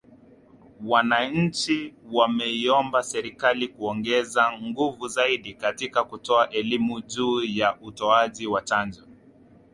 [0.85, 9.03] Wananchi wameiomba Serikali kuongeza nguvu zaidi katika kutoa elimu juu ya utoaji wa chanjo